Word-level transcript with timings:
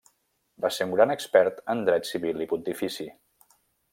Va 0.63 0.71
ser 0.77 0.87
un 0.87 0.93
gran 0.99 1.13
expert 1.15 1.61
en 1.75 1.85
dret 1.91 2.11
civil 2.13 2.43
i 2.47 2.51
pontifici. 2.55 3.09